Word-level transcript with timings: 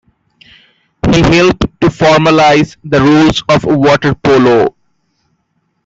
He 1.11 1.21
helped 1.21 1.79
to 1.79 1.89
formalise 1.89 2.75
the 2.83 2.99
rules 2.99 3.43
of 3.49 3.65
water 3.65 4.15
polo. 4.15 4.75